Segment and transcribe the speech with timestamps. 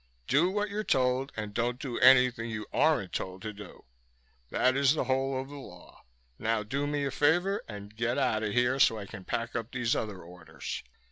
[0.25, 3.85] Do what you're told and don't do anything you aren't told to do;
[4.49, 6.05] that is the whole of the law.
[6.39, 9.71] Now do me a favor and get out of here so I can pack up
[9.71, 10.81] these other orders."